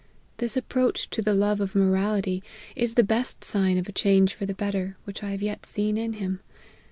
This 0.37 0.57
approach 0.57 1.11
to 1.11 1.21
the 1.21 1.35
love 1.35 1.61
of 1.61 1.75
morality, 1.75 2.41
is 2.75 2.95
the 2.95 3.03
best 3.03 3.43
sign 3.43 3.77
of 3.77 3.87
a 3.87 3.91
change 3.91 4.33
for 4.33 4.47
the 4.47 4.55
better, 4.55 4.97
which 5.03 5.21
I 5.21 5.29
have 5.29 5.43
yet 5.43 5.63
seen 5.63 5.95
in 5.95 6.13
him. 6.13 6.39